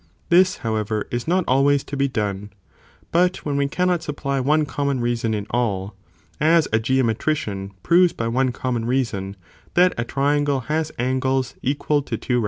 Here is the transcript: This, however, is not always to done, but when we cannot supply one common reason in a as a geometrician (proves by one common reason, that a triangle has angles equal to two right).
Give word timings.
This, 0.29 0.57
however, 0.65 1.05
is 1.11 1.27
not 1.27 1.43
always 1.47 1.83
to 1.83 1.95
done, 2.07 2.49
but 3.11 3.45
when 3.45 3.55
we 3.55 3.67
cannot 3.67 4.01
supply 4.01 4.39
one 4.39 4.65
common 4.65 4.99
reason 4.99 5.35
in 5.35 5.45
a 5.53 5.89
as 6.39 6.67
a 6.73 6.79
geometrician 6.79 7.73
(proves 7.83 8.11
by 8.11 8.27
one 8.27 8.51
common 8.51 8.85
reason, 8.85 9.37
that 9.75 9.93
a 9.99 10.03
triangle 10.03 10.61
has 10.61 10.91
angles 10.97 11.53
equal 11.61 12.01
to 12.01 12.17
two 12.17 12.37
right). 12.37 12.39